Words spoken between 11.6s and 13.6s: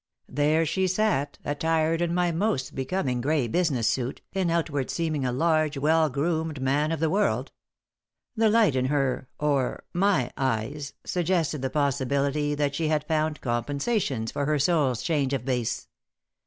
the possibility that she had found